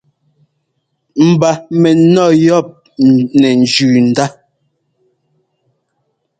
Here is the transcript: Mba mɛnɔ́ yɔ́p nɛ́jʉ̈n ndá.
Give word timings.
Mba 1.29 1.49
mɛnɔ́ 1.81 2.29
yɔ́p 2.45 2.67
nɛ́jʉ̈n 3.39 3.95
ndá. 4.09 4.25